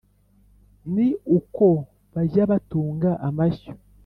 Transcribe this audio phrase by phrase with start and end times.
[0.93, 1.07] ni
[1.37, 1.67] uko
[2.13, 3.73] bajya batunga amashyo